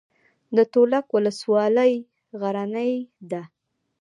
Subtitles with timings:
[0.55, 1.93] د تولک ولسوالۍ
[2.39, 2.93] غرنۍ
[3.31, 3.41] ده